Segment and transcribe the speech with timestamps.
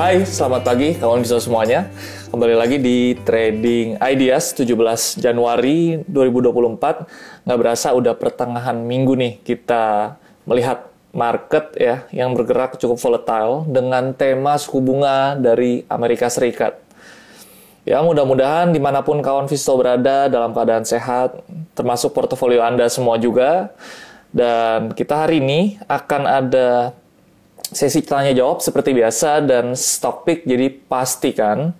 [0.00, 1.84] Hai, selamat pagi kawan bisa semuanya.
[2.32, 7.44] Kembali lagi di Trading Ideas 17 Januari 2024.
[7.44, 10.16] Nggak berasa udah pertengahan minggu nih kita
[10.48, 16.80] melihat market ya yang bergerak cukup volatile dengan tema suku bunga dari Amerika Serikat.
[17.84, 21.44] Ya mudah-mudahan di mana pun kawan Visto berada dalam keadaan sehat,
[21.76, 23.68] termasuk portofolio Anda semua juga.
[24.32, 26.96] Dan kita hari ini akan ada
[27.70, 31.74] sesi tanya jawab seperti biasa dan stock pick jadi pastikan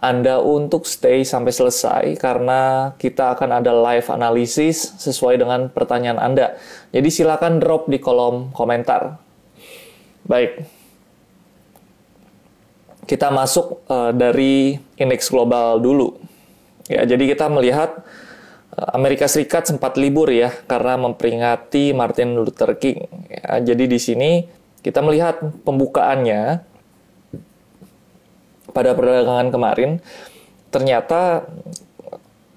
[0.00, 6.56] anda untuk stay sampai selesai karena kita akan ada live analisis sesuai dengan pertanyaan Anda.
[6.88, 9.20] Jadi silakan drop di kolom komentar.
[10.24, 10.64] Baik.
[13.04, 16.16] Kita masuk uh, dari indeks global dulu.
[16.88, 18.00] Ya, jadi kita melihat
[18.72, 23.04] uh, Amerika Serikat sempat libur ya karena memperingati Martin Luther King.
[23.28, 24.48] Ya, jadi di sini
[24.80, 26.64] kita melihat pembukaannya
[28.70, 29.90] pada perdagangan kemarin
[30.70, 31.50] ternyata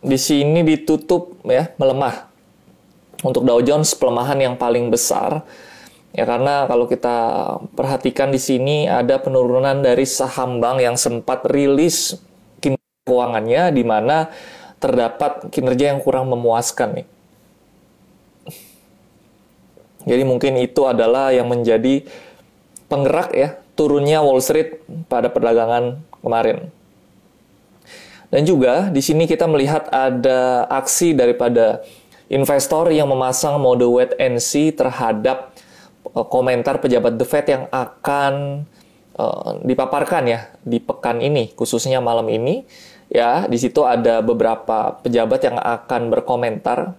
[0.04, 2.30] di sini ditutup ya melemah.
[3.24, 5.48] Untuk Dow Jones pelemahan yang paling besar
[6.12, 7.18] ya karena kalau kita
[7.72, 12.20] perhatikan di sini ada penurunan dari saham bank yang sempat rilis
[12.60, 14.28] kinerja keuangannya di mana
[14.84, 17.08] terdapat kinerja yang kurang memuaskan nih.
[20.04, 22.04] Jadi mungkin itu adalah yang menjadi
[22.92, 26.70] penggerak ya turunnya Wall Street pada perdagangan kemarin.
[28.34, 31.86] Dan juga di sini kita melihat ada aksi daripada
[32.34, 35.54] investor yang memasang mode wait and see terhadap
[36.18, 38.66] uh, komentar pejabat The Fed yang akan
[39.22, 42.66] uh, dipaparkan ya di pekan ini, khususnya malam ini.
[43.14, 46.98] Ya, di situ ada beberapa pejabat yang akan berkomentar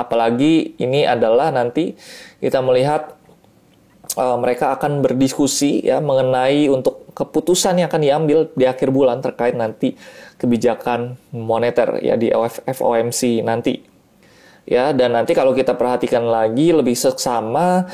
[0.00, 1.92] apalagi ini adalah nanti
[2.40, 3.20] kita melihat
[4.16, 9.52] uh, mereka akan berdiskusi ya mengenai untuk keputusan yang akan diambil di akhir bulan terkait
[9.52, 9.94] nanti
[10.40, 12.32] kebijakan moneter ya di
[12.64, 13.76] FOMC nanti.
[14.70, 17.90] Ya, dan nanti kalau kita perhatikan lagi lebih seksama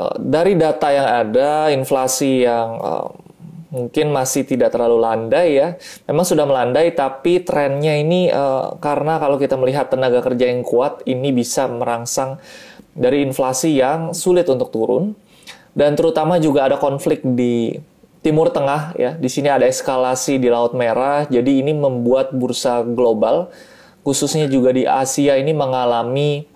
[0.00, 3.12] uh, dari data yang ada, inflasi yang uh,
[3.74, 5.74] mungkin masih tidak terlalu landai ya.
[6.06, 11.02] Memang sudah melandai tapi trennya ini uh, karena kalau kita melihat tenaga kerja yang kuat
[11.10, 12.38] ini bisa merangsang
[12.94, 15.18] dari inflasi yang sulit untuk turun
[15.74, 17.74] dan terutama juga ada konflik di
[18.22, 19.18] Timur Tengah ya.
[19.18, 21.26] Di sini ada eskalasi di Laut Merah.
[21.26, 23.50] Jadi ini membuat bursa global
[24.06, 26.46] khususnya juga di Asia ini mengalami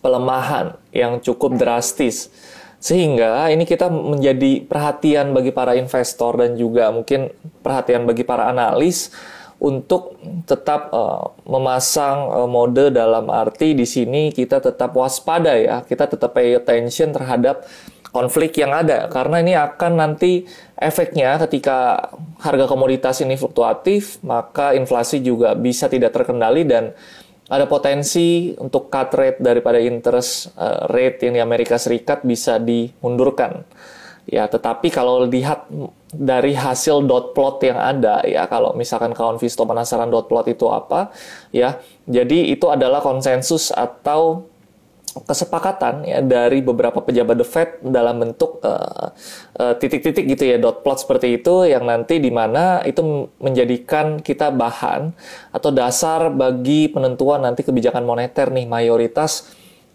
[0.00, 2.30] pelemahan yang cukup drastis.
[2.78, 9.10] Sehingga ini kita menjadi perhatian bagi para investor dan juga mungkin perhatian bagi para analis
[9.58, 10.14] untuk
[10.46, 16.30] tetap uh, memasang uh, mode dalam arti di sini kita tetap waspada ya, kita tetap
[16.30, 17.66] pay attention terhadap
[18.14, 19.10] konflik yang ada.
[19.10, 20.46] Karena ini akan nanti
[20.78, 26.94] efeknya ketika harga komoditas ini fluktuatif maka inflasi juga bisa tidak terkendali dan
[27.48, 33.64] ada potensi untuk cut rate daripada interest uh, rate yang di Amerika Serikat bisa dimundurkan.
[34.28, 35.64] Ya, tetapi kalau lihat
[36.12, 40.68] dari hasil dot plot yang ada ya, kalau misalkan kawan Visto penasaran dot plot itu
[40.68, 41.08] apa,
[41.48, 44.44] ya, jadi itu adalah konsensus atau
[45.14, 49.14] kesepakatan ya dari beberapa pejabat The Fed dalam bentuk uh,
[49.56, 54.52] uh, titik-titik gitu ya dot plot seperti itu yang nanti di mana itu menjadikan kita
[54.52, 55.14] bahan
[55.54, 59.48] atau dasar bagi penentuan nanti kebijakan moneter nih mayoritas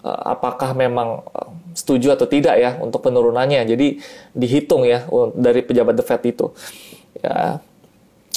[0.03, 3.65] uh, apakah memang uh, setuju atau tidak ya untuk penurunannya.
[3.65, 3.97] Jadi
[4.33, 6.53] dihitung ya dari pejabat The Fed itu.
[7.21, 7.61] Ya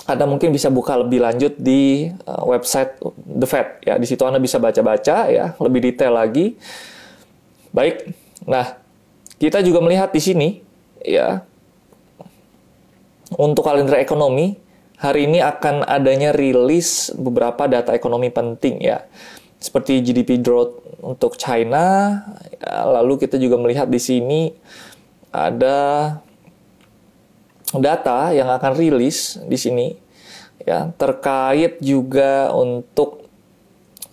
[0.06, 3.99] anda mungkin bisa buka lebih lanjut di uh, website The Fed ya.
[3.99, 6.55] Di situ Anda bisa baca-baca ya, lebih detail lagi.
[7.75, 8.15] Baik.
[8.47, 8.78] Nah,
[9.43, 10.49] kita juga melihat di sini
[11.03, 11.43] ya
[13.34, 14.55] untuk kalender ekonomi
[15.03, 19.03] hari ini akan adanya rilis beberapa data ekonomi penting ya.
[19.59, 22.14] Seperti GDP growth untuk China,
[22.62, 24.55] ya, lalu kita juga melihat di sini
[25.35, 26.14] ada
[27.75, 29.87] data yang akan rilis di sini
[30.63, 33.27] ya terkait juga untuk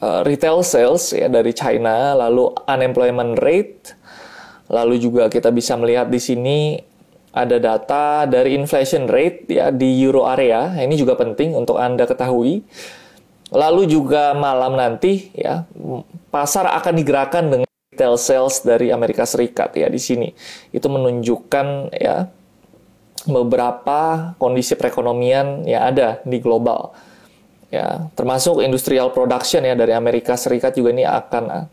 [0.01, 3.93] uh, retail sales ya dari China lalu unemployment rate
[4.73, 6.57] lalu juga kita bisa melihat di sini
[7.33, 10.77] ada data dari inflation rate ya di euro area.
[10.77, 12.61] Ini juga penting untuk Anda ketahui.
[13.49, 15.65] Lalu juga malam nanti ya
[16.29, 20.29] pasar akan digerakkan dengan retail sales dari Amerika Serikat ya di sini.
[20.69, 22.29] Itu menunjukkan ya
[23.27, 26.91] beberapa kondisi perekonomian yang ada di global.
[27.73, 31.69] Ya, termasuk industrial production ya dari Amerika Serikat juga ini akan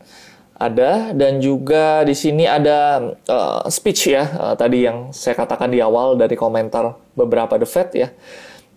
[0.57, 1.13] ada.
[1.13, 6.17] Dan juga di sini ada uh, speech ya uh, tadi yang saya katakan di awal
[6.17, 8.09] dari komentar beberapa The Fed ya.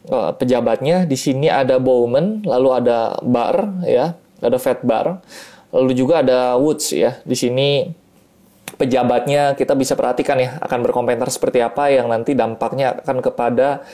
[0.05, 4.12] Uh, pejabatnya di sini ada Bowman lalu ada Bar ya
[4.44, 5.25] ada Fed Bar
[5.73, 7.88] lalu juga ada Woods ya di sini
[8.75, 13.87] pejabatnya kita bisa perhatikan ya akan berkomentar seperti apa yang nanti dampaknya akan kepada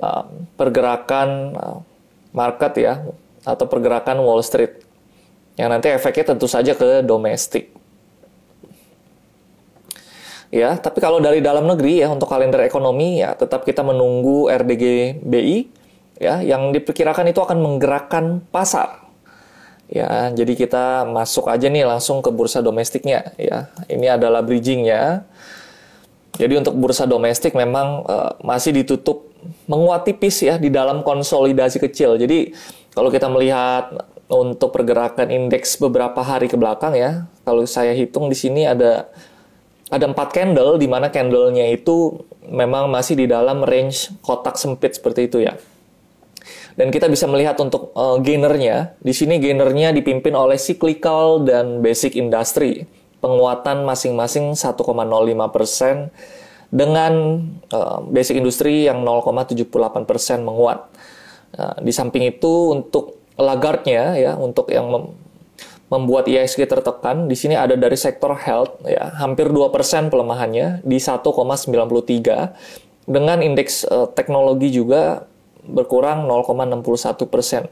[0.00, 1.78] uh, pergerakan uh,
[2.32, 2.94] market ya
[3.42, 4.84] atau pergerakan Wall Street
[5.58, 7.74] yang nanti efeknya tentu saja ke domestik.
[10.48, 15.18] Ya, tapi kalau dari dalam negeri ya untuk kalender ekonomi ya tetap kita menunggu RDG
[15.20, 15.68] BI
[16.16, 19.07] ya yang diperkirakan itu akan menggerakkan pasar.
[19.88, 23.72] Ya, jadi kita masuk aja nih langsung ke bursa domestiknya ya.
[23.88, 25.24] Ini adalah bridgingnya.
[26.36, 29.32] Jadi untuk bursa domestik memang uh, masih ditutup
[29.64, 32.20] menguat tipis ya di dalam konsolidasi kecil.
[32.20, 32.52] Jadi
[32.92, 33.96] kalau kita melihat
[34.28, 37.24] untuk pergerakan indeks beberapa hari ke belakang ya.
[37.48, 39.08] Kalau saya hitung di sini ada
[39.88, 45.32] ada empat candle di mana candlenya itu memang masih di dalam range kotak sempit seperti
[45.32, 45.56] itu ya.
[46.78, 52.14] Dan kita bisa melihat untuk uh, gainernya, di sini gainernya dipimpin oleh cyclical dan basic
[52.14, 52.86] industry.
[53.18, 54.78] Penguatan masing-masing 1,05
[55.50, 56.14] persen
[56.70, 57.42] dengan
[57.74, 59.66] uh, basic industry yang 0,78
[60.06, 60.86] persen menguat.
[61.58, 65.14] Nah, di samping itu untuk Lagarde-nya ya untuk yang mem
[65.88, 69.72] membuat IISG tertekan di sini ada dari sektor health ya hampir 2%
[70.12, 75.24] pelemahannya di 1,93 dengan indeks uh, teknologi juga
[75.68, 77.68] berkurang 0,61 persen.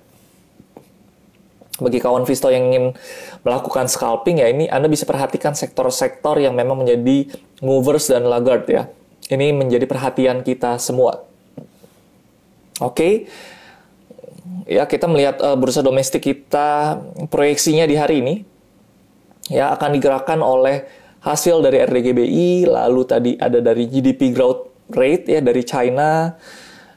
[1.77, 2.97] Bagi kawan Visto yang ingin
[3.45, 7.29] melakukan scalping ya ini Anda bisa perhatikan sektor-sektor yang memang menjadi
[7.61, 8.89] movers dan laggard ya.
[9.27, 11.25] Ini menjadi perhatian kita semua.
[12.81, 12.93] Oke.
[12.93, 13.15] Okay
[14.67, 16.99] ya kita melihat uh, bursa domestik kita
[17.31, 18.35] proyeksinya di hari ini
[19.47, 20.87] ya akan digerakkan oleh
[21.23, 26.35] hasil dari RDGBI, lalu tadi ada dari GDP growth rate ya dari China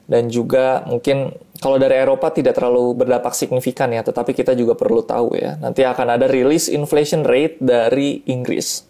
[0.09, 5.05] dan juga mungkin kalau dari Eropa tidak terlalu berdampak signifikan ya, tetapi kita juga perlu
[5.05, 5.53] tahu ya.
[5.61, 8.89] Nanti akan ada rilis inflation rate dari Inggris.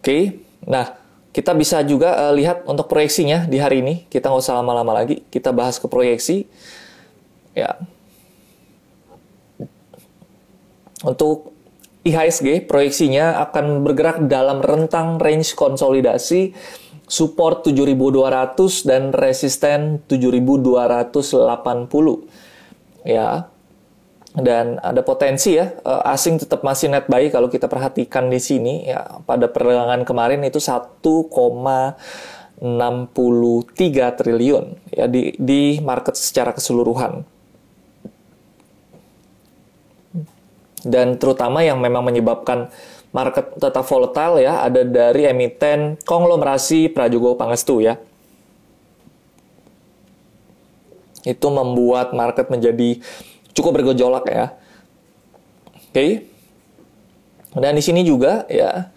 [0.00, 0.96] Oke, nah
[1.36, 4.08] kita bisa juga uh, lihat untuk proyeksinya di hari ini.
[4.08, 5.20] Kita nggak usah lama-lama lagi.
[5.28, 6.48] Kita bahas ke proyeksi.
[7.52, 7.76] Ya.
[11.04, 11.52] Untuk
[12.08, 16.56] IHSG, proyeksinya akan bergerak dalam rentang range konsolidasi
[17.10, 20.70] support 7200 dan resisten 7280.
[23.02, 23.50] Ya,
[24.30, 28.86] dan ada potensi ya eh, asing tetap masih net buy kalau kita perhatikan di sini
[28.86, 29.18] ya.
[29.26, 31.98] Pada perdagangan kemarin itu 1,63
[34.14, 34.64] triliun
[34.94, 37.26] ya di di market secara keseluruhan.
[40.80, 42.72] Dan terutama yang memang menyebabkan
[43.10, 47.98] market tetap volatile ya ada dari emiten konglomerasi Prajogo Pangestu ya
[51.24, 53.00] itu membuat market menjadi
[53.52, 54.46] cukup bergejolak ya.
[55.90, 55.92] Oke.
[55.92, 56.10] Okay.
[57.50, 58.94] Dan di sini juga ya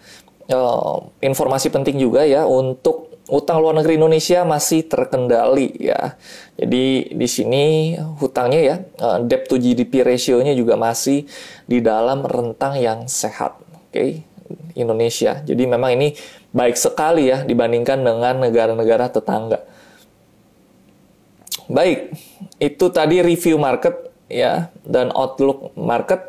[0.54, 6.14] uh, informasi penting juga ya untuk utang luar negeri Indonesia masih terkendali ya.
[6.54, 11.26] Jadi di sini hutangnya ya uh, debt to GDP ratio-nya juga masih
[11.66, 13.63] di dalam rentang yang sehat.
[13.94, 14.26] Okay.
[14.74, 15.40] Indonesia.
[15.40, 16.12] Jadi memang ini
[16.52, 19.64] baik sekali ya dibandingkan dengan negara-negara tetangga.
[21.64, 22.12] Baik,
[22.60, 26.20] itu tadi review market ya dan outlook market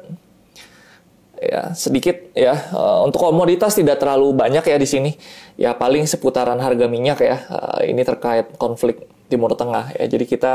[1.36, 5.12] ya sedikit ya uh, untuk komoditas tidak terlalu banyak ya di sini
[5.60, 10.54] ya paling seputaran harga minyak ya uh, ini terkait konflik Timur Tengah ya jadi kita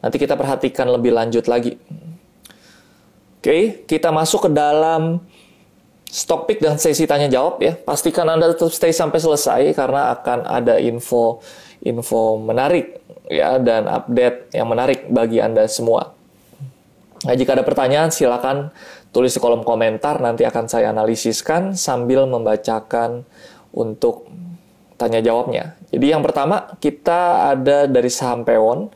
[0.00, 1.76] nanti kita perhatikan lebih lanjut lagi
[3.44, 5.20] oke kita masuk ke dalam
[6.14, 10.46] stock pick dan sesi tanya jawab ya pastikan anda tetap stay sampai selesai karena akan
[10.46, 11.42] ada info
[11.82, 16.14] info menarik ya dan update yang menarik bagi anda semua
[17.24, 18.68] Nah, jika ada pertanyaan, silakan
[19.08, 20.20] tulis di kolom komentar.
[20.20, 23.24] Nanti akan saya analisiskan sambil membacakan
[23.72, 24.28] untuk
[25.00, 25.74] tanya jawabnya.
[25.88, 28.92] Jadi yang pertama kita ada dari saham Pewon.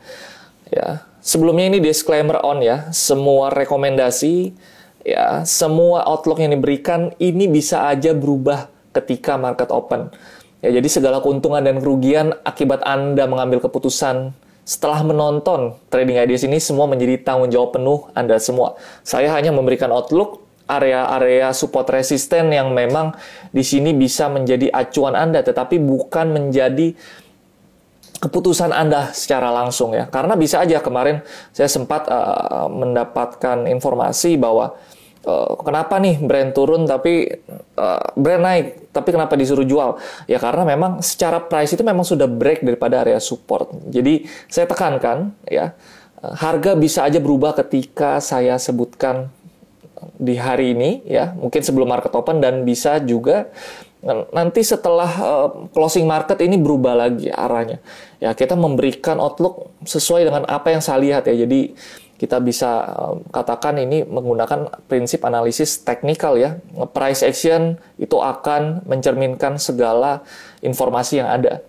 [0.69, 2.93] Ya, sebelumnya ini disclaimer on ya.
[2.93, 4.53] Semua rekomendasi,
[5.03, 10.11] ya, semua outlook yang diberikan ini bisa aja berubah ketika market open.
[10.59, 14.35] Ya, jadi segala keuntungan dan kerugian akibat Anda mengambil keputusan
[14.69, 18.77] setelah menonton trading ideas ini semua menjadi tanggung jawab penuh Anda semua.
[19.07, 23.17] Saya hanya memberikan outlook area-area support resisten yang memang
[23.49, 26.93] di sini bisa menjadi acuan Anda tetapi bukan menjadi
[28.19, 30.11] keputusan Anda secara langsung ya.
[30.11, 31.23] Karena bisa aja kemarin
[31.55, 34.75] saya sempat uh, mendapatkan informasi bahwa
[35.25, 37.31] uh, kenapa nih brand turun tapi
[37.79, 42.27] uh, brand naik tapi kenapa disuruh jual ya karena memang secara price itu memang sudah
[42.27, 45.77] break daripada area support jadi saya tekankan ya
[46.19, 49.31] harga bisa aja berubah ketika saya sebutkan
[50.19, 53.51] di hari ini ya mungkin sebelum market open dan bisa juga
[54.07, 57.83] nanti setelah uh, closing market ini berubah lagi arahnya.
[58.23, 61.35] Ya, kita memberikan outlook sesuai dengan apa yang saya lihat ya.
[61.35, 61.75] Jadi
[62.19, 66.63] kita bisa uh, katakan ini menggunakan prinsip analisis teknikal ya.
[66.95, 70.23] Price action itu akan mencerminkan segala
[70.63, 71.67] informasi yang ada.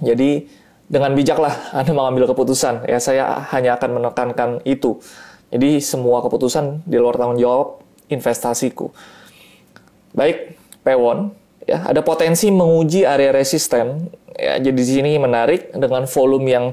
[0.00, 0.48] Jadi
[0.88, 2.88] dengan bijaklah Anda mengambil keputusan.
[2.88, 4.96] Ya, saya hanya akan menekankan itu.
[5.52, 8.90] Jadi semua keputusan di luar tanggung jawab investasiku.
[10.14, 11.32] Baik, Pewon,
[11.64, 14.12] ya ada potensi menguji area resisten.
[14.36, 16.66] Ya, jadi di sini menarik dengan volume yang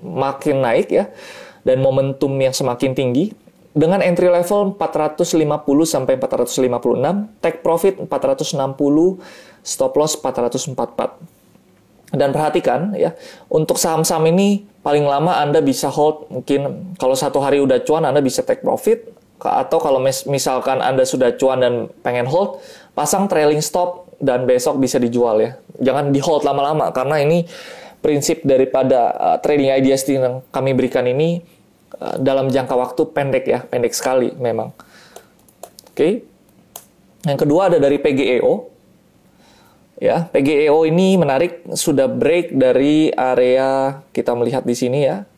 [0.00, 1.10] makin naik ya
[1.66, 3.34] dan momentum yang semakin tinggi
[3.70, 5.46] dengan entry level 450
[5.86, 8.58] sampai 456, take profit 460,
[9.62, 11.18] stop loss 444.
[12.10, 13.14] Dan perhatikan ya,
[13.46, 18.18] untuk saham-saham ini paling lama Anda bisa hold mungkin kalau satu hari udah cuan Anda
[18.18, 22.60] bisa take profit atau kalau misalkan Anda sudah cuan dan pengen hold,
[22.92, 25.56] pasang trailing stop dan besok bisa dijual ya.
[25.80, 27.48] Jangan di hold lama-lama karena ini
[28.04, 31.40] prinsip daripada uh, trading ideas yang kami berikan ini
[32.00, 34.72] uh, dalam jangka waktu pendek ya, pendek sekali memang.
[35.90, 35.96] Oke.
[35.96, 36.12] Okay.
[37.24, 38.72] Yang kedua ada dari PGEO.
[40.00, 45.28] Ya, PGEO ini menarik sudah break dari area kita melihat di sini ya.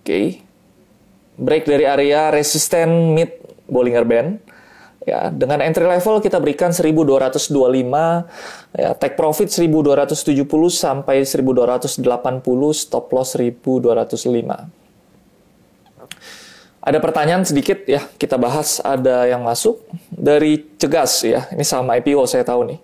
[0.00, 0.08] Oke.
[0.08, 0.49] Okay.
[1.40, 3.32] Break dari area resisten mid
[3.64, 4.50] Bollinger Band
[5.00, 7.56] Ya, dengan entry level kita berikan 1225,
[8.76, 12.04] ya, take profit 1270 sampai 1280,
[12.76, 14.68] stop loss 1205.
[16.80, 19.80] Ada pertanyaan sedikit ya, kita bahas ada yang masuk
[20.12, 21.48] dari Cegas ya.
[21.48, 22.78] Ini sama IPO saya tahu nih.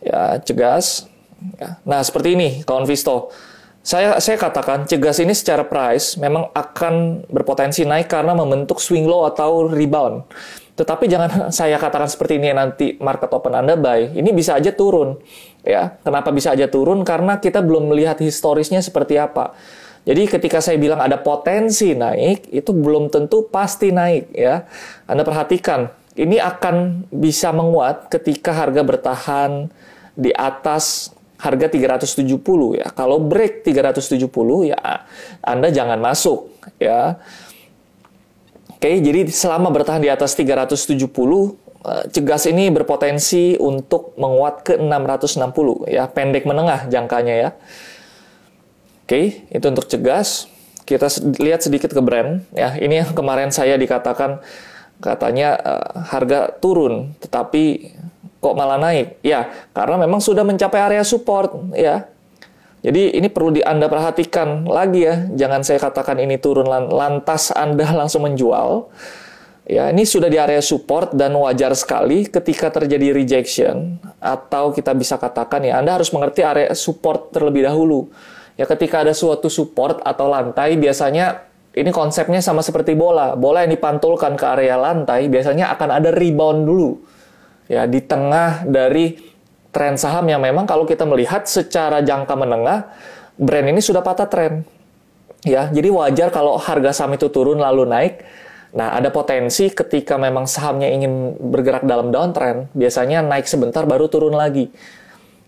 [0.00, 1.04] Ya, Cegas.
[1.60, 1.76] Ya.
[1.84, 3.28] Nah, seperti ini kawan Visto.
[3.84, 9.28] Saya saya katakan Cegas ini secara price memang akan berpotensi naik karena membentuk swing low
[9.28, 10.24] atau rebound.
[10.72, 14.16] Tetapi jangan saya katakan seperti ini nanti market open Anda buy.
[14.16, 15.20] Ini bisa aja turun.
[15.60, 17.04] Ya, kenapa bisa aja turun?
[17.04, 19.52] Karena kita belum melihat historisnya seperti apa.
[20.08, 24.64] Jadi ketika saya bilang ada potensi naik, itu belum tentu pasti naik ya.
[25.08, 29.68] Anda perhatikan, ini akan bisa menguat ketika harga bertahan
[30.16, 32.86] di atas harga 370 ya.
[32.94, 34.80] Kalau break 370 ya
[35.42, 37.18] Anda jangan masuk ya.
[38.84, 41.56] Oke, jadi selama bertahan di atas 370,
[41.88, 47.50] eh, cegas ini berpotensi untuk menguat ke 660 ya, pendek menengah jangkanya ya.
[49.08, 50.52] Oke, itu untuk cegas.
[50.84, 51.08] Kita
[51.40, 52.76] lihat sedikit ke brand ya.
[52.76, 54.44] Ini yang kemarin saya dikatakan
[55.00, 57.92] katanya uh, harga turun, tetapi
[58.44, 59.24] kok malah naik?
[59.24, 62.04] Ya, karena memang sudah mencapai area support ya.
[62.84, 67.88] Jadi ini perlu di Anda perhatikan lagi ya, jangan saya katakan ini turun lantas Anda
[68.04, 68.92] langsung menjual.
[69.64, 75.16] Ya, ini sudah di area support dan wajar sekali ketika terjadi rejection atau kita bisa
[75.16, 78.12] katakan ya Anda harus mengerti area support terlebih dahulu.
[78.60, 83.32] Ya, ketika ada suatu support atau lantai biasanya ini konsepnya sama seperti bola.
[83.32, 87.13] Bola yang dipantulkan ke area lantai biasanya akan ada rebound dulu.
[87.64, 89.16] Ya, di tengah dari
[89.72, 92.92] tren saham yang memang kalau kita melihat secara jangka menengah,
[93.40, 94.62] brand ini sudah patah tren.
[95.44, 98.24] Ya, jadi wajar kalau harga saham itu turun lalu naik.
[98.74, 104.34] Nah, ada potensi ketika memang sahamnya ingin bergerak dalam downtrend, biasanya naik sebentar baru turun
[104.34, 104.66] lagi.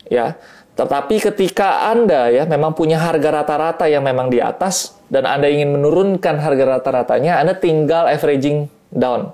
[0.06, 0.38] Ya.
[0.76, 5.72] Tetapi ketika Anda ya memang punya harga rata-rata yang memang di atas dan Anda ingin
[5.72, 9.32] menurunkan harga rata-ratanya, Anda tinggal averaging down.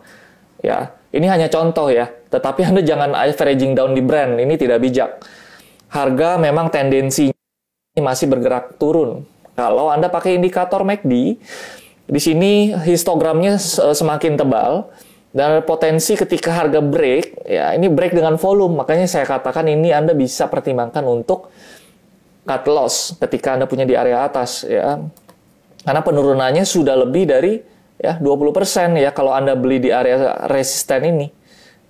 [0.64, 0.96] Ya.
[1.12, 2.08] Ini hanya contoh ya.
[2.32, 5.20] Tetapi Anda jangan averaging down di brand, ini tidak bijak.
[5.92, 7.28] Harga memang tendensi
[7.92, 9.28] masih bergerak turun.
[9.52, 11.36] Kalau Anda pakai indikator MACD,
[12.08, 13.60] di sini histogramnya
[13.92, 14.88] semakin tebal
[15.36, 20.16] dan potensi ketika harga break, ya ini break dengan volume, makanya saya katakan ini Anda
[20.16, 21.52] bisa pertimbangkan untuk
[22.48, 24.96] cut loss ketika Anda punya di area atas ya.
[25.84, 27.60] Karena penurunannya sudah lebih dari
[28.00, 31.41] ya 20% ya kalau Anda beli di area resisten ini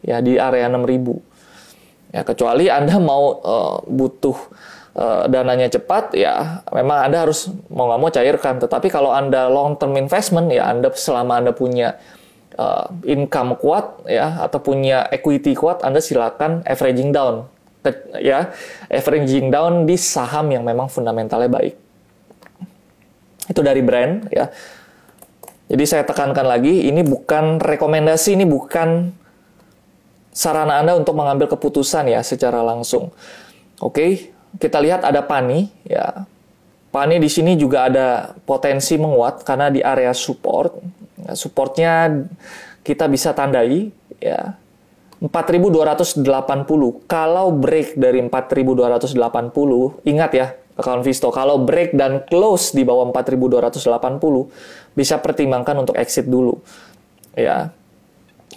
[0.02, 2.12] ya di area 6000.
[2.12, 4.36] Ya kecuali Anda mau uh, butuh
[4.98, 8.54] uh, dananya cepat ya memang Anda harus mau nggak mau cairkan.
[8.60, 11.96] Tetapi kalau Anda long term investment ya Anda selama Anda punya
[12.60, 17.48] uh, income kuat ya atau punya equity kuat Anda silakan averaging down
[18.22, 18.54] ya
[18.86, 21.74] averaging down di saham yang memang fundamentalnya baik.
[23.50, 24.46] Itu dari brand ya.
[25.72, 29.08] Jadi saya tekankan lagi, ini bukan rekomendasi, ini bukan
[30.32, 33.12] sarana Anda untuk mengambil keputusan ya secara langsung.
[33.78, 36.26] Oke, kita lihat ada pani ya.
[36.92, 40.76] Pani di sini juga ada potensi menguat karena di area support.
[41.24, 41.92] Ya, supportnya
[42.84, 43.88] kita bisa tandai
[44.20, 44.56] ya
[45.22, 46.26] 4280.
[47.08, 50.46] Kalau break dari 4280, ingat ya
[50.76, 56.56] account Visto, kalau break dan close di bawah 4280, bisa pertimbangkan untuk exit dulu.
[57.36, 57.72] Ya.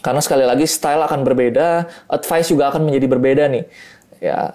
[0.05, 3.65] Karena sekali lagi style akan berbeda, advice juga akan menjadi berbeda nih.
[4.21, 4.53] Ya.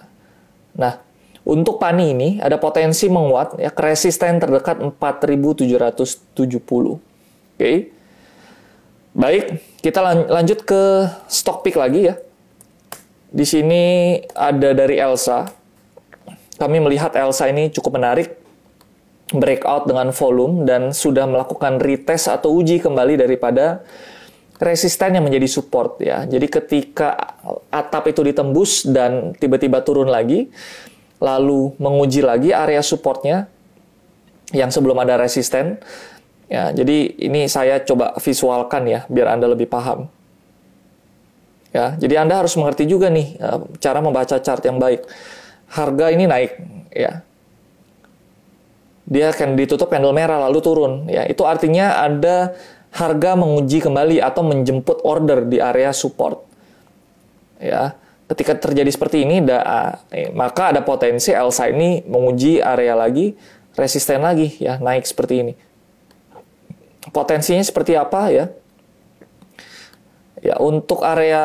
[0.79, 1.03] Nah,
[1.43, 6.55] untuk pani ini ada potensi menguat ya ke resisten terdekat 4770.
[6.55, 6.95] Oke.
[7.59, 7.77] Okay.
[9.11, 9.99] Baik, kita
[10.31, 12.15] lanjut ke stock pick lagi ya.
[13.27, 15.51] Di sini ada dari Elsa.
[16.55, 18.39] Kami melihat Elsa ini cukup menarik
[19.35, 23.83] breakout dengan volume dan sudah melakukan retest atau uji kembali daripada
[24.61, 26.23] resisten yang menjadi support ya.
[26.29, 27.17] Jadi ketika
[27.73, 30.53] atap itu ditembus dan tiba-tiba turun lagi,
[31.17, 33.49] lalu menguji lagi area supportnya
[34.53, 35.81] yang sebelum ada resisten,
[36.51, 40.11] Ya, jadi ini saya coba visualkan ya, biar Anda lebih paham.
[41.71, 45.07] Ya, jadi Anda harus mengerti juga nih ya, cara membaca chart yang baik.
[45.71, 46.51] Harga ini naik,
[46.91, 47.23] ya.
[49.07, 51.23] Dia akan ditutup candle merah lalu turun, ya.
[51.23, 52.51] Itu artinya ada
[52.91, 56.43] harga menguji kembali atau menjemput order di area support.
[57.61, 57.95] Ya,
[58.27, 59.59] ketika terjadi seperti ini, da,
[60.11, 63.37] eh, maka ada potensi Elsa ini menguji area lagi,
[63.77, 65.53] resisten lagi, ya, naik seperti ini
[67.09, 68.45] potensinya seperti apa ya?
[70.41, 71.41] Ya, untuk area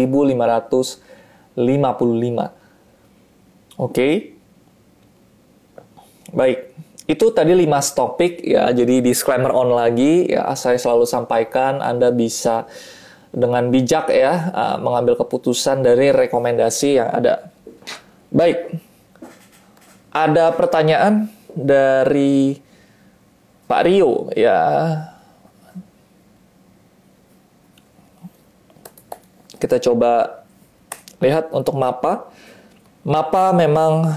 [1.56, 4.12] 1555 oke okay.
[6.30, 6.58] baik
[7.06, 12.66] itu tadi 5 topik ya jadi disclaimer on lagi ya saya selalu sampaikan Anda bisa
[13.36, 17.52] dengan bijak ya uh, mengambil keputusan dari rekomendasi yang ada.
[18.32, 18.80] Baik,
[20.08, 22.56] ada pertanyaan dari
[23.68, 24.56] Pak Rio ya.
[29.60, 30.45] Kita coba
[31.20, 32.28] lihat untuk MAPA.
[33.06, 34.10] MAPA memang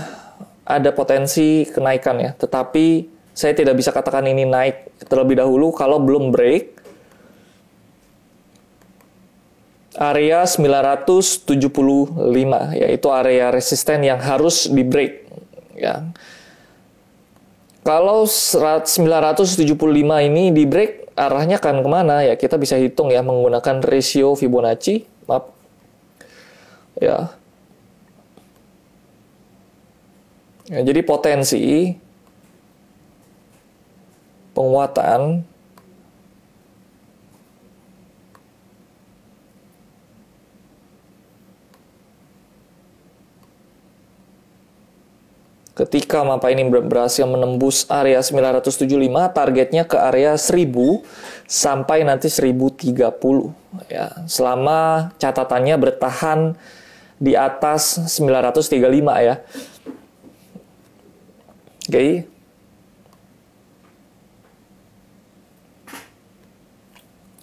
[0.65, 6.35] ada potensi kenaikan ya, tetapi saya tidak bisa katakan ini naik terlebih dahulu kalau belum
[6.35, 6.75] break
[9.95, 12.19] area 975
[12.75, 15.13] yaitu area resisten yang harus di break
[15.75, 16.03] ya.
[17.79, 19.65] Kalau 975
[20.27, 25.03] ini di break arahnya akan ke mana ya kita bisa hitung ya menggunakan rasio Fibonacci
[25.27, 25.58] maaf
[26.99, 27.31] ya.
[30.69, 31.95] ya jadi potensi
[34.53, 35.47] penguatan
[45.79, 48.91] Ketika mapa ini berhasil menembus area 975,
[49.31, 50.75] targetnya ke area 1000
[51.47, 52.99] sampai nanti 1030
[53.87, 54.11] ya.
[54.27, 56.59] Selama catatannya bertahan
[57.19, 58.79] di atas 935
[59.19, 59.35] ya.
[61.85, 61.91] Oke.
[61.91, 62.11] Okay.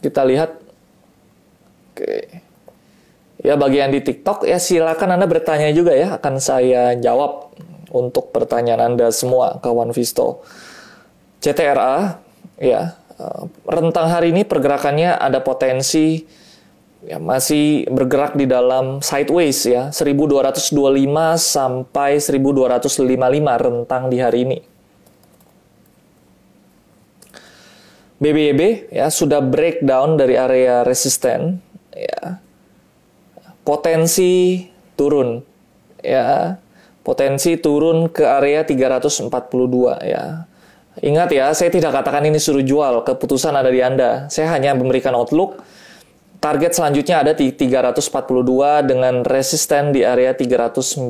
[0.00, 0.50] Kita lihat.
[1.92, 2.40] Oke.
[3.44, 7.52] Ya bagi yang di TikTok ya silakan Anda bertanya juga ya akan saya jawab
[7.92, 10.40] untuk pertanyaan Anda semua kawan Visto.
[11.44, 12.16] CTRA
[12.58, 16.24] ya eh, rentang hari ini pergerakannya ada potensi
[17.06, 20.74] ya masih bergerak di dalam sideways ya 1225
[21.38, 23.06] sampai 1255
[23.62, 24.58] rentang di hari ini.
[28.16, 31.62] BBB ya sudah breakdown dari area resisten
[31.94, 32.42] ya.
[33.62, 34.66] Potensi
[34.98, 35.38] turun
[36.02, 36.58] ya.
[37.06, 39.30] Potensi turun ke area 342
[40.02, 40.42] ya.
[40.96, 44.26] Ingat ya, saya tidak katakan ini suruh jual, keputusan ada di Anda.
[44.32, 45.60] Saya hanya memberikan outlook
[46.37, 51.09] Target selanjutnya ada di 342 dengan resisten di area 394.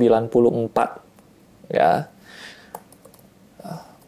[1.73, 2.09] Ya.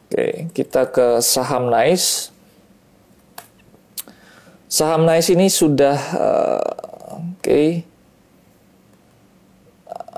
[0.09, 2.33] Oke, kita ke saham Nice.
[4.65, 7.45] Saham Nice ini sudah uh, oke.
[7.45, 7.85] Okay.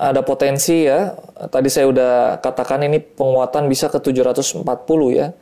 [0.01, 1.17] Ada potensi ya.
[1.51, 4.63] Tadi saya udah katakan ini penguatan bisa ke 740
[5.11, 5.35] ya.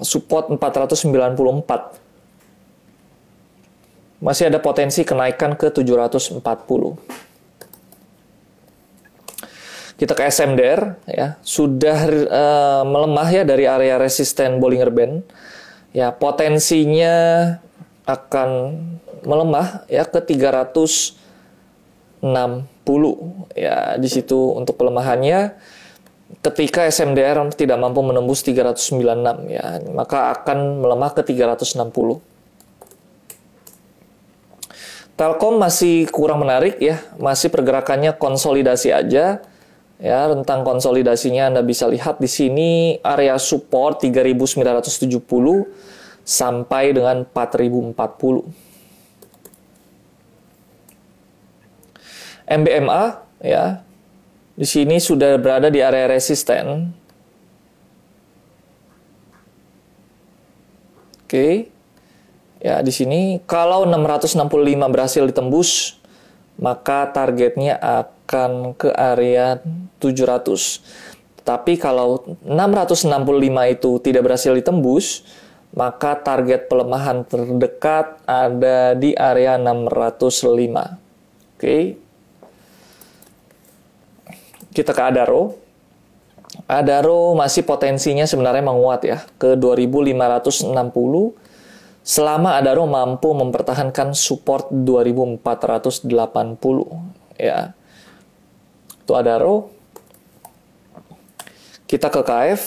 [0.00, 2.09] Support 494
[4.20, 6.44] masih ada potensi kenaikan ke 740.
[10.00, 15.28] Kita ke SMDR ya, sudah uh, melemah ya dari area resisten Bollinger Band.
[15.92, 17.58] Ya, potensinya
[18.08, 18.80] akan
[19.24, 22.24] melemah ya ke 360
[23.52, 25.52] ya di situ untuk pelemahannya
[26.40, 32.29] ketika SMDR tidak mampu menembus 396 ya maka akan melemah ke 360
[35.20, 39.44] Telkom masih kurang menarik ya, masih pergerakannya konsolidasi aja.
[40.00, 45.20] Ya, rentang konsolidasinya Anda bisa lihat di sini area support 3970
[46.24, 48.48] sampai dengan 4040.
[52.48, 53.02] MBMA
[53.44, 53.84] ya.
[54.56, 56.96] Di sini sudah berada di area resisten.
[61.20, 61.28] Oke.
[61.28, 61.79] Okay.
[62.60, 65.96] Ya, di sini kalau 665 berhasil ditembus,
[66.60, 69.64] maka targetnya akan ke area
[69.96, 70.84] 700.
[71.40, 73.08] Tapi kalau 665
[73.72, 75.24] itu tidak berhasil ditembus,
[75.72, 81.00] maka target pelemahan terdekat ada di area 605.
[81.56, 81.96] Oke.
[84.76, 85.56] Kita ke Adaro.
[86.68, 90.76] Adaro masih potensinya sebenarnya menguat ya ke 2560
[92.00, 95.44] selama Adaro mampu mempertahankan support 2480
[97.38, 97.76] ya.
[99.04, 99.70] Itu Adaro.
[101.84, 102.62] Kita ke KF.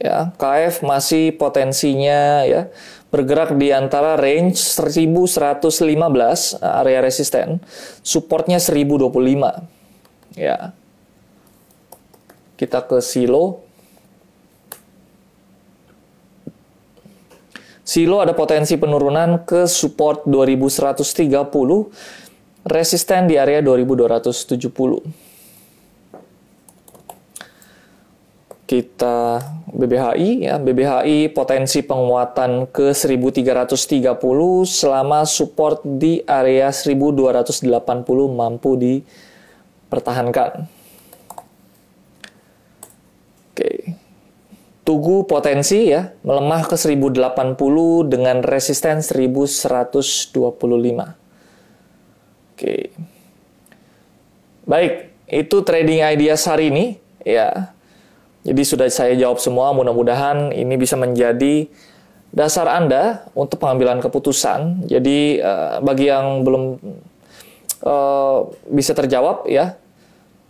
[0.00, 2.72] Ya, KF masih potensinya ya
[3.10, 7.58] bergerak di antara range 1115 area resisten,
[8.06, 9.66] supportnya 1025.
[10.38, 10.72] Ya.
[12.54, 13.66] Kita ke silo
[17.90, 24.70] Silo ada potensi penurunan ke support 2130, resisten di area 2270.
[28.62, 29.42] Kita
[29.74, 34.06] BBHI ya, BBHI potensi penguatan ke 1330
[34.70, 37.74] selama support di area 1280
[38.30, 40.78] mampu dipertahankan.
[44.90, 47.14] Tugu potensi ya melemah ke 1080
[48.10, 50.34] dengan resisten 1125.
[52.50, 52.90] Oke.
[54.66, 57.70] Baik, itu trading ideas hari ini ya.
[58.42, 61.70] Jadi sudah saya jawab semua, mudah-mudahan ini bisa menjadi
[62.34, 64.90] dasar Anda untuk pengambilan keputusan.
[64.90, 66.82] Jadi uh, bagi yang belum
[67.86, 69.78] uh, bisa terjawab ya,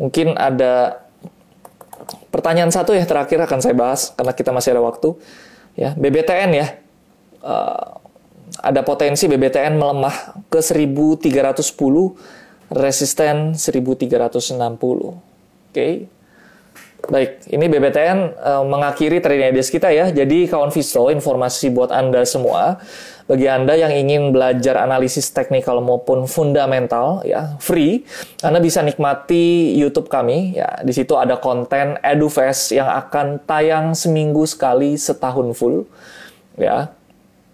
[0.00, 0.99] mungkin ada
[2.30, 5.14] Pertanyaan satu ya terakhir akan saya bahas karena kita masih ada waktu.
[5.78, 6.66] Ya, BBTN ya.
[7.40, 8.00] Uh,
[8.60, 11.62] ada potensi BBTN melemah ke 1310,
[12.74, 14.58] resisten 1360.
[14.58, 15.16] Oke.
[15.70, 15.94] Okay.
[17.00, 20.12] Baik, ini BBTN uh, mengakhiri trading ideas kita ya.
[20.12, 22.76] Jadi kawan Visto, informasi buat Anda semua
[23.30, 28.02] bagi Anda yang ingin belajar analisis teknikal maupun fundamental ya, free,
[28.42, 30.82] Anda bisa nikmati YouTube kami ya.
[30.82, 35.86] Di situ ada konten EduFest yang akan tayang seminggu sekali setahun full
[36.58, 36.90] ya.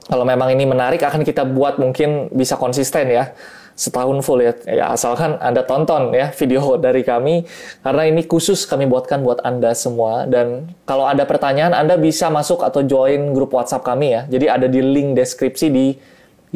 [0.09, 3.37] Kalau memang ini menarik akan kita buat mungkin bisa konsisten ya.
[3.77, 4.57] Setahun full ya.
[4.65, 7.45] ya asalkan Anda tonton ya video dari kami
[7.85, 12.65] karena ini khusus kami buatkan buat Anda semua dan kalau ada pertanyaan Anda bisa masuk
[12.65, 14.25] atau join grup WhatsApp kami ya.
[14.27, 15.93] Jadi ada di link deskripsi di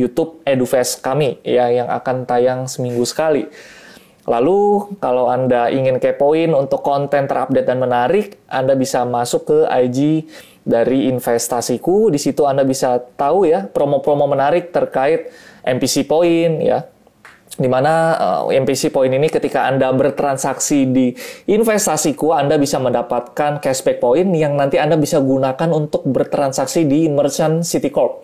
[0.01, 3.45] YouTube EduFest kami ya yang akan tayang seminggu sekali.
[4.25, 10.25] Lalu kalau Anda ingin kepoin untuk konten terupdate dan menarik, Anda bisa masuk ke IG
[10.65, 12.09] dari investasiku.
[12.09, 15.29] Di situ Anda bisa tahu ya promo-promo menarik terkait
[15.67, 16.89] MPC Point ya
[17.59, 21.11] di mana uh, eh, MPC Point ini ketika Anda bertransaksi di
[21.51, 27.67] investasiku, Anda bisa mendapatkan cashback point yang nanti Anda bisa gunakan untuk bertransaksi di Merchant
[27.67, 28.23] Citicorp.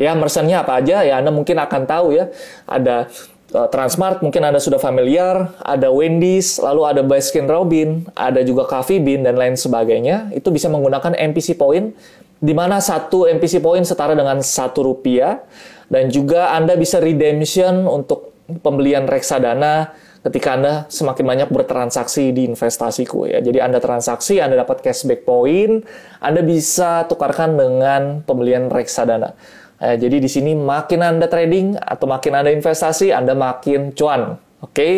[0.00, 2.28] Ya, merchantnya apa aja ya Anda mungkin akan tahu ya.
[2.68, 3.08] Ada
[3.56, 9.00] uh, Transmart mungkin Anda sudah familiar, ada Wendy's, lalu ada Baskin Robin, ada juga Coffee
[9.00, 10.28] Bean dan lain sebagainya.
[10.36, 11.96] Itu bisa menggunakan MPC Point
[12.40, 15.44] di mana satu MPC Point setara dengan satu rupiah
[15.90, 18.19] dan juga Anda bisa redemption untuk
[18.58, 19.94] pembelian reksadana
[20.26, 23.38] ketika Anda semakin banyak bertransaksi di investasiku ya.
[23.38, 25.86] Jadi Anda transaksi, Anda dapat cashback point,
[26.18, 29.38] Anda bisa tukarkan dengan pembelian reksadana.
[29.80, 34.36] Eh, jadi di sini makin Anda trading atau makin Anda investasi, Anda makin cuan.
[34.60, 34.74] Oke.
[34.76, 34.94] Okay?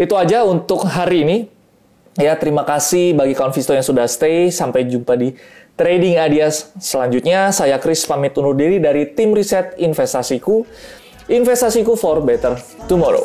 [0.00, 1.38] Itu aja untuk hari ini.
[2.18, 4.50] Ya, terima kasih bagi kawan Visto yang sudah stay.
[4.50, 5.30] Sampai jumpa di
[5.78, 7.54] Trading Adias selanjutnya.
[7.54, 10.66] Saya Chris pamit undur diri dari tim riset investasiku.
[11.30, 13.24] Investasiku for better tomorrow.